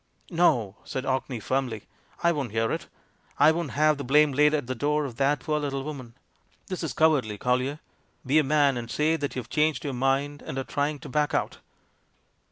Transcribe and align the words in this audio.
"No!" 0.31 0.77
said 0.83 1.05
Orkney, 1.05 1.39
firmly, 1.39 1.83
"I 2.23 2.31
won't 2.31 2.53
hear 2.53 2.71
it. 2.71 2.87
I 3.37 3.51
won't 3.51 3.69
have 3.73 3.99
the 3.99 4.03
blame 4.03 4.31
laid 4.31 4.51
at 4.55 4.65
the 4.65 4.73
door 4.73 5.05
of 5.05 5.17
that 5.17 5.41
poor 5.41 5.59
little 5.59 5.83
woman. 5.83 6.15
This 6.65 6.81
is 6.81 6.91
cowardly. 6.91 7.37
Collier. 7.37 7.79
Be 8.25 8.39
a 8.39 8.43
man 8.43 8.77
and 8.77 8.89
say 8.89 9.15
that 9.15 9.35
you've 9.35 9.51
changed 9.51 9.83
your 9.83 9.93
mind 9.93 10.41
and 10.41 10.57
are 10.57 10.63
trying 10.63 10.97
to 11.01 11.09
back 11.09 11.35
out." 11.35 11.59